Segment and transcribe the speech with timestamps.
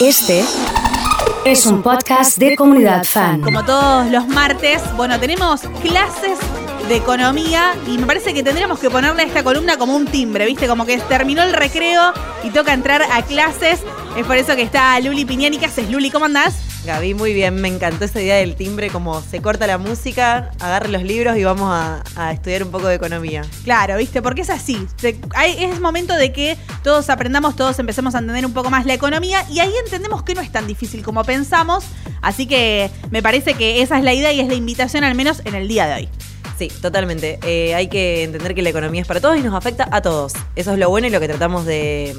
[0.00, 0.44] Este
[1.44, 3.40] es un podcast de comunidad fan.
[3.40, 6.38] Como todos los martes, bueno, tenemos clases
[6.88, 10.46] de economía y me parece que tendríamos que ponerle a esta columna como un timbre,
[10.46, 10.66] ¿viste?
[10.66, 13.80] Como que terminó el recreo y toca entrar a clases.
[14.16, 15.58] Es por eso que está Luli Piñani.
[15.58, 16.10] ¿Qué haces, Luli?
[16.10, 16.56] ¿Cómo andás?
[16.86, 20.88] Gaby, muy bien, me encantó esa idea del timbre, como se corta la música, agarre
[20.88, 23.42] los libros y vamos a, estudiar un poco de economía.
[23.64, 24.86] Claro, viste, porque es así.
[25.02, 29.44] es momento de que todos aprendamos, todos empecemos a entender un poco más la economía
[29.50, 31.84] y ahí entendemos que no es tan difícil como pensamos.
[32.22, 35.42] Así que me parece que esa es la idea y es la invitación al menos
[35.44, 36.08] en el día de hoy.
[36.58, 37.38] Sí, totalmente.
[37.44, 40.32] Eh, hay que entender que la economía es para todos y nos afecta a todos.
[40.56, 42.16] Eso es lo bueno y lo que tratamos de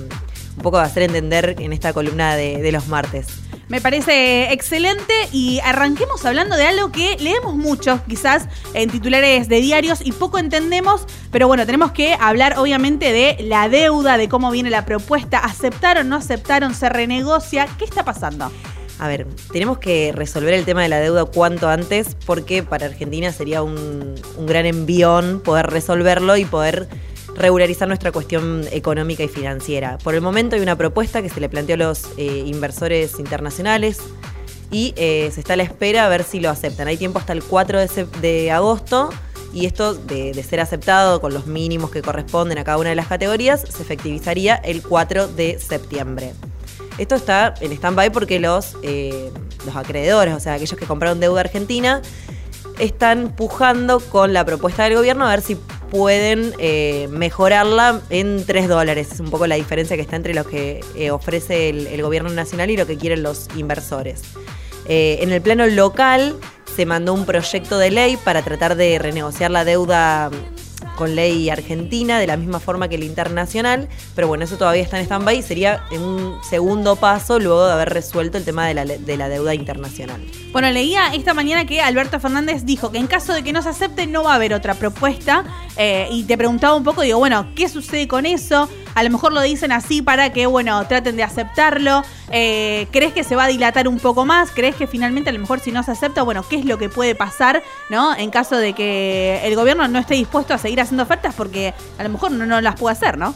[0.55, 3.27] un poco de hacer entender en esta columna de los martes.
[3.69, 9.61] Me parece excelente y arranquemos hablando de algo que leemos mucho, quizás en titulares de
[9.61, 14.49] diarios y poco entendemos, pero bueno, tenemos que hablar obviamente de la deuda, de cómo
[14.49, 18.51] viene la propuesta, aceptaron, no aceptaron, se renegocia, ¿qué está pasando?
[18.99, 23.31] A ver, tenemos que resolver el tema de la deuda cuanto antes porque para Argentina
[23.31, 26.89] sería un, gran envión poder resolverlo y poder
[27.35, 29.97] regularizar nuestra cuestión económica y financiera.
[29.99, 33.99] Por el momento hay una propuesta que se le planteó a los eh, inversores internacionales
[34.69, 36.89] y eh, se está a la espera a ver si lo aceptan.
[36.89, 37.79] Hay tiempo hasta el 4
[38.21, 39.11] de, agosto
[39.53, 43.07] y esto de, ser aceptado con los mínimos que corresponden a cada una de las
[43.07, 46.33] categorías se efectivizaría el 4 de septiembre.
[46.99, 49.31] Esto está en stand-by porque los, eh,
[49.65, 52.01] los acreedores, o sea, aquellos que compraron deuda argentina,
[52.77, 58.67] están pujando con la propuesta del gobierno a ver si pueden eh, mejorarla en 3
[58.67, 59.13] dólares.
[59.13, 62.69] Es un poco la diferencia que está entre lo que eh, ofrece el, gobierno nacional
[62.69, 64.21] y lo que quieren los inversores.
[64.91, 66.35] En el plano local
[66.75, 70.31] se mandó un proyecto de ley para tratar de renegociar la deuda
[70.95, 74.97] con ley argentina de la misma forma que el internacional, pero bueno, eso todavía está
[74.99, 78.85] en stand-by sería en un segundo paso luego de haber resuelto el tema de la,
[78.85, 80.21] de la deuda internacional.
[80.51, 83.69] Bueno, leía esta mañana que Alberto Fernández dijo que en caso de que no se
[83.69, 85.43] acepte no va a haber otra propuesta
[85.77, 88.69] eh, y te preguntaba un poco, digo, bueno, ¿qué sucede con eso?
[88.95, 92.03] A lo mejor lo dicen así para que, bueno, traten de aceptarlo.
[92.31, 94.51] Eh, ¿Crees que se va a dilatar un poco más?
[94.51, 96.89] ¿Crees que finalmente a lo mejor si no se acepta, bueno, qué es lo que
[96.89, 98.15] puede pasar, ¿no?
[98.15, 102.03] En caso de que el gobierno no esté dispuesto a seguir haciendo ofertas porque a
[102.03, 103.33] lo mejor no, no las puede hacer, ¿no?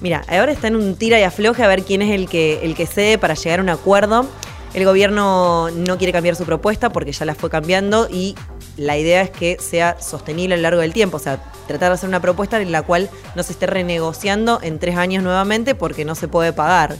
[0.00, 2.74] Mira, ahora está en un tira y afloje a ver quién es el que, el
[2.74, 4.26] que cede para llegar a un acuerdo.
[4.74, 8.36] El gobierno no quiere cambiar su propuesta porque ya la fue cambiando y
[8.78, 11.94] la idea es que sea sostenible a lo largo del tiempo, o sea, tratar de
[11.94, 16.04] hacer una propuesta en la cual no se esté renegociando en tres años nuevamente porque
[16.04, 16.96] no se puede pagar.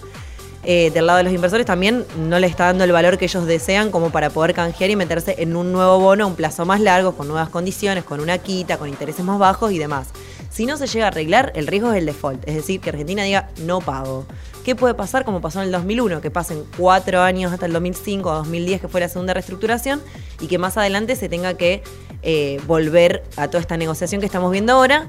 [0.64, 3.46] Eh, del lado de los inversores también no le está dando el valor que ellos
[3.46, 6.80] desean como para poder canjear y meterse en un nuevo bono a un plazo más
[6.80, 10.08] largo, con nuevas condiciones, con una quita, con intereses más bajos y demás.
[10.50, 13.22] Si no se llega a arreglar, el riesgo es el default, es decir, que Argentina
[13.22, 14.26] diga no pago.
[14.68, 16.20] ¿Qué puede pasar como pasó en el 2001?
[16.20, 20.02] Que pasen cuatro años hasta el 2005 o 2010, que fue la segunda reestructuración,
[20.40, 21.82] y que más adelante se tenga que
[22.22, 25.08] eh, volver a toda esta negociación que estamos viendo ahora.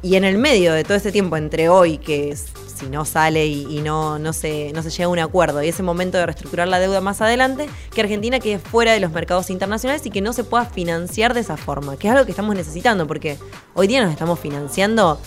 [0.00, 3.82] Y en el medio de todo ese tiempo, entre hoy, que si no sale y,
[3.82, 6.78] no, no, se, no se llega a un acuerdo, y ese momento de reestructurar la
[6.78, 10.44] deuda más adelante, que Argentina quede fuera de los mercados internacionales y que no se
[10.44, 13.36] pueda financiar de esa forma, que es algo que estamos necesitando, porque
[13.74, 15.20] hoy día nos estamos financiando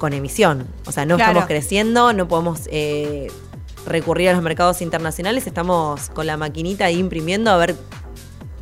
[0.00, 0.66] con emisión.
[0.86, 3.30] O sea, no estamos creciendo, no podemos eh,
[3.86, 7.76] recurrir a los mercados internacionales, estamos con la maquinita ahí imprimiendo a ver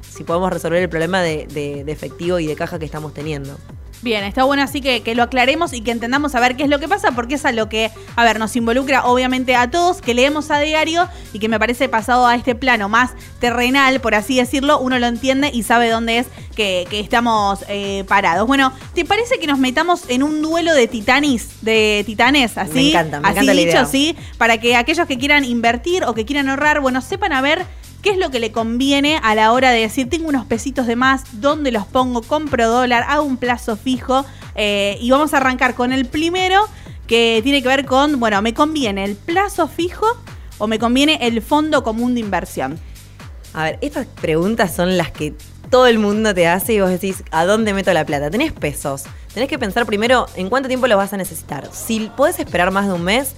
[0.03, 3.57] si podemos resolver el problema de efectivo y de caja que estamos teniendo.
[4.01, 6.69] Bien, está bueno así que, que, lo aclaremos y que entendamos a ver qué es
[6.69, 10.01] lo que pasa, porque es a lo que, a ver, nos involucra obviamente a todos,
[10.01, 13.11] que leemos a diario y que me parece pasado a este plano más
[13.41, 18.47] terrenal, por así decirlo, uno lo entiende y sabe dónde es que, estamos eh, parados.
[18.47, 22.73] Bueno, ¿te parece que nos metamos en un duelo de titanis, de titanes, así?
[22.75, 26.25] Me encanta, me así encanta dicho, sí, para que aquellos que quieran invertir o que
[26.25, 27.67] quieran ahorrar, bueno, sepan a ver
[28.03, 30.97] qué es lo que le conviene a la hora de decir, tengo unos pesitos de
[30.97, 32.23] más, ¿dónde los pongo?
[32.23, 34.25] Compro dólar, hago un plazo fijo.
[34.55, 36.69] Eh, y vamos a arrancar con el primero,
[37.07, 40.07] que tiene que ver con, bueno, ¿me conviene el plazo fijo
[40.59, 42.79] o me conviene el fondo común de inversión?
[43.55, 45.35] A ver, estas preguntas son las que
[45.71, 48.31] todo el mundo te hace y vos decís, ¿a dónde meto la plata?
[48.31, 49.05] Tenés pesos.
[49.33, 51.69] Tenés que pensar primero en cuánto tiempo lo vas a necesitar.
[51.73, 53.35] Si podés esperar más de un mes,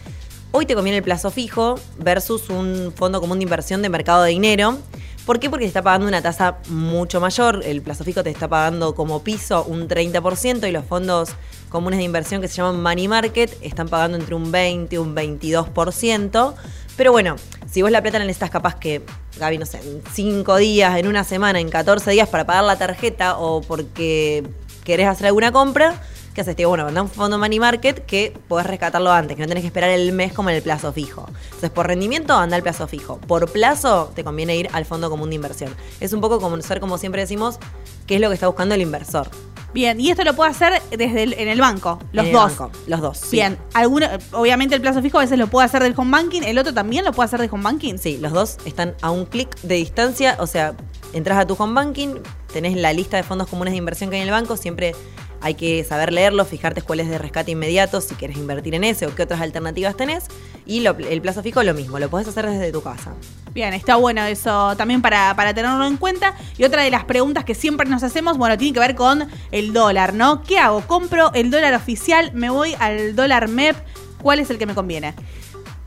[0.53, 4.31] Hoy te conviene el plazo fijo versus un fondo común de inversión de mercado de
[4.31, 4.79] dinero.
[5.25, 5.49] ¿Por qué?
[5.49, 7.63] Porque te está pagando una tasa mucho mayor.
[7.65, 11.31] El plazo fijo te está pagando como piso un 30% y los fondos
[11.69, 15.15] comunes de inversión que se llaman money market están pagando entre un 20 y un
[15.15, 16.55] 22%.
[16.97, 17.37] Pero bueno,
[17.71, 19.03] si vos la plata la necesitas capaz que,
[19.39, 22.77] Gaby, no sé, en 5 días, en una semana, en 14 días para pagar la
[22.77, 24.43] tarjeta o porque
[24.83, 26.03] querés hacer alguna compra,
[26.41, 26.57] ¿Qué haces?
[26.57, 29.61] Te digo, bueno, mandá un fondo money market que podés rescatarlo antes, que no tenés
[29.63, 31.27] que esperar el mes como en el plazo fijo.
[31.45, 33.19] Entonces, por rendimiento, anda al plazo fijo.
[33.19, 35.75] Por plazo, te conviene ir al fondo común de inversión.
[36.01, 37.59] Es un poco como ser, como siempre decimos,
[38.07, 39.29] qué es lo que está buscando el inversor.
[39.75, 42.57] Bien, y esto lo puede hacer desde el- en el banco, los En el dos.
[42.57, 43.19] banco, los dos.
[43.19, 43.37] sí.
[43.37, 46.57] Bien, alguno, obviamente el plazo fijo a veces lo puede hacer del home banking, el
[46.59, 47.99] otro también lo puede hacer del home banking.
[47.99, 50.73] Sí, los dos están a un clic de distancia, o sea,
[51.13, 52.15] entras a tu home banking,
[52.51, 54.95] tenés la lista de fondos comunes de inversión que hay en el banco, siempre
[55.43, 59.07] hay que saber leerlo, fijarte cuál es de rescate inmediato, si quieres invertir en ese
[59.07, 60.25] o qué otras alternativas tenés.
[60.67, 63.15] Y lo- el plazo fijo lo mismo, lo podés hacer desde tu casa.
[63.53, 66.35] Bien, está bueno eso también para, para tenerlo en cuenta.
[66.59, 69.73] Y otra de las preguntas que siempre nos hacemos, bueno, tiene que ver con el
[69.73, 70.43] dólar, ¿no?
[70.43, 70.83] ¿Qué hago?
[70.87, 72.31] ¿Compro el dólar oficial?
[72.35, 73.77] ¿Me voy al dólar MEP?
[74.23, 75.15] ¿Cuál es el que me conviene?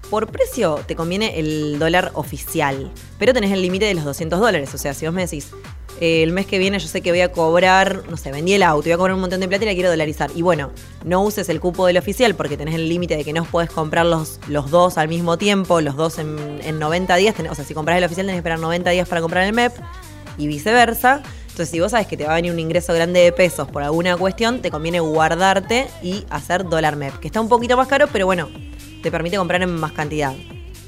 [0.10, 4.74] Por precio te conviene el dólar oficial, pero tenés el límite de los 200 dólares.
[4.74, 5.52] O sea, si vos me decís,
[6.00, 8.84] el mes que viene yo sé que voy a cobrar, no sé, vendí el auto,
[8.84, 10.32] voy a cobrar un montón de plata y la quiero dolarizar.
[10.36, 10.72] Y bueno,
[11.06, 14.06] no uses el cupo del oficial porque tenés el límite de que no puedes comprar
[14.06, 17.36] los, los dos al mismo tiempo, los dos en, en 90 días.
[17.50, 19.74] O sea, si compras el oficial tenés que esperar 90 días para comprar el MEP
[20.38, 21.22] y viceversa.
[21.44, 23.84] Entonces, si vos sabes que te va a venir un ingreso grande de pesos por
[23.84, 28.08] alguna cuestión, te conviene guardarte y hacer dólar MEP, que está un poquito más caro,
[28.12, 28.50] pero bueno,
[29.04, 30.34] te permite comprar en más cantidad.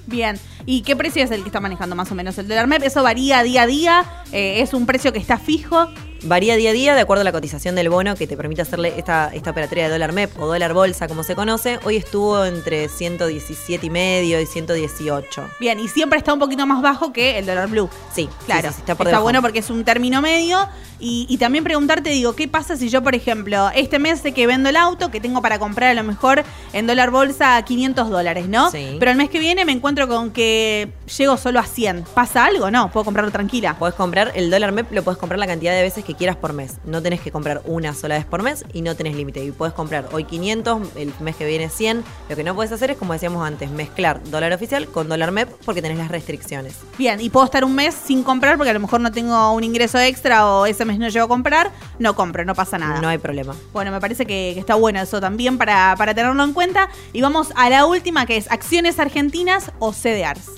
[0.08, 2.84] Bien, ¿y qué precio es el que está manejando más o menos el dólar MEP?
[2.84, 4.06] ¿Eso varía día a día?
[4.32, 5.90] Eh, ¿Es un precio que está fijo?
[6.24, 8.94] Varía día a día de acuerdo a la cotización del bono que te permite hacerle
[8.98, 11.80] esta, esta operatoria de dólar MEP o dólar bolsa, como se conoce.
[11.84, 15.50] Hoy estuvo entre 117 y medio y 118.
[15.60, 17.90] Bien, y siempre está un poquito más bajo que el dólar blue.
[18.14, 20.68] Sí, Claro, sí, sí, sí, está, por bueno porque es un término medio.
[20.98, 24.48] Y, y también preguntarte, digo, ¿qué pasa si yo, por ejemplo, este mes sé que
[24.48, 28.48] vendo el auto, que tengo para comprar a lo mejor en dólar bolsa 500 dólares,
[28.48, 28.72] ¿no?
[28.72, 28.96] Sí.
[28.98, 32.06] Pero el mes que viene me encuentro con que llego solo a 100.
[32.14, 32.72] ¿Pasa algo?
[32.72, 33.78] No, puedo comprarlo tranquila.
[33.78, 36.54] Podés comprar el dólar MEP, lo podés comprar la cantidad de veces que quieras por
[36.54, 36.76] mes.
[36.86, 39.44] No tenés que comprar una sola vez por mes y no tenés límite.
[39.44, 42.04] Y podés comprar hoy 500, el mes que viene 100.
[42.30, 45.50] Lo que no podés hacer es, como decíamos antes, mezclar dólar oficial con dólar MEP
[45.66, 46.76] porque tenés las restricciones.
[46.98, 49.64] Bien, y puedo estar un mes sin comprar porque a lo mejor no tengo un
[49.64, 51.72] ingreso extra o ese mes no llego a comprar.
[52.00, 53.02] No compro, no pasa nada.
[53.02, 53.56] No hay problema.
[53.74, 56.90] Bueno, me parece que, que está bueno eso también para, para tenerlo en cuenta.
[57.14, 60.52] Y vamos a la última, que es acciones argentinas o CDRs.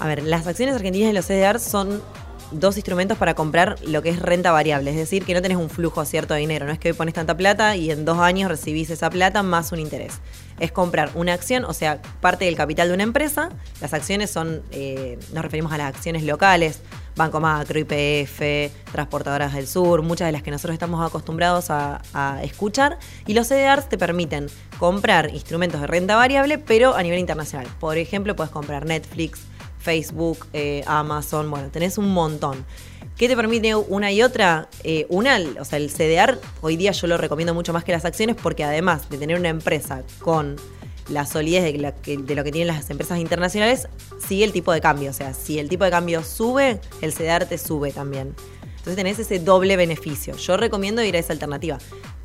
[0.00, 2.00] A ver, las acciones argentinas y los CDR son
[2.50, 5.70] dos instrumentos para comprar lo que es renta variable, es decir, que no tenés un
[5.70, 8.50] flujo cierto de dinero, no es que hoy pones tanta plata y en dos años
[8.50, 10.20] recibís esa plata más un interés.
[10.58, 13.50] Es comprar una acción, o sea, parte del capital de una empresa.
[13.80, 16.80] Las acciones son, eh, nos referimos a las acciones locales,
[17.18, 22.00] Banco Macro, IPF, Transportadoras del Sur, muchas de las que nosotros estamos acostumbrados a,
[22.42, 22.98] escuchar.
[23.26, 24.46] Y los CDRs te permiten
[24.78, 27.66] comprar instrumentos de renta variable, pero a nivel internacional.
[27.80, 29.40] Por ejemplo, puedes comprar Netflix,
[29.88, 32.62] Facebook, eh, Amazon, bueno, tenés un montón.
[33.16, 34.68] ¿Qué te permite una y otra?
[34.84, 38.04] Eh, una, o sea, el CDR, hoy día yo lo recomiendo mucho más que las
[38.04, 40.56] acciones porque además de tener una empresa con
[41.08, 43.88] la solidez de, la de lo que tienen las empresas internacionales,
[44.18, 45.08] sigue el tipo de cambio.
[45.08, 48.34] O sea, si el tipo de cambio sube, el CDR te sube también.
[48.62, 50.36] Entonces tenés ese doble beneficio.
[50.36, 51.78] Yo recomiendo ir a esa alternativa.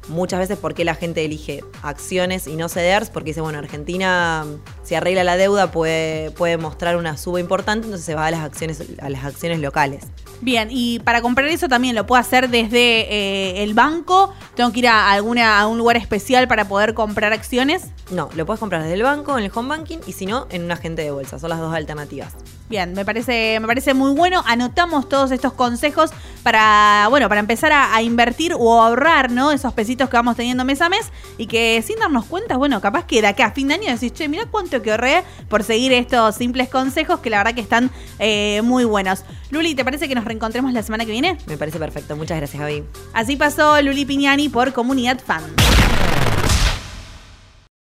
[0.10, 3.10] Muchas veces, ¿por qué la gente elige acciones y no CDRs?
[3.10, 4.46] Porque dice, bueno, Argentina,
[4.84, 8.42] si arregla la deuda, puede, puede mostrar una suba importante, entonces se va a las
[8.42, 10.04] acciones, a las acciones locales.
[10.42, 14.34] Bien, y para comprar eso también lo puedo hacer desde eh, el banco.
[14.56, 17.92] Tengo que ir a, alguna, a un lugar especial para poder comprar acciones.
[18.12, 20.64] No, lo puedes comprar desde el banco, en el home banking, y si no, en
[20.64, 21.40] un agente de bolsa.
[21.40, 22.34] Son las dos alternativas.
[22.74, 24.44] Bien, me parece, me parece muy bueno.
[24.48, 26.10] Anotamos todos estos consejos
[26.42, 29.52] para, bueno, para empezar a, a invertir o ahorrar, ¿no?
[29.52, 33.06] Esos pesitos que vamos teniendo mes a mes y que sin darnos cuenta, bueno, capaz
[33.06, 35.94] que de acá a fin de año decís, che, mira cuánto que ahorré por seguir
[35.94, 39.24] estos simples consejos que la verdad que están eh, muy buenos.
[39.52, 41.38] Luli, ¿te parece que nos reencontremos la semana que viene?
[41.46, 42.16] Me parece perfecto.
[42.16, 42.84] Muchas gracias, Javi.
[43.14, 45.44] Así pasó Luli Piñani por Comunidad Fan.